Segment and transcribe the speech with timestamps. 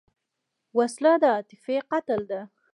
[0.77, 2.41] وسله د عاطفې قتل ده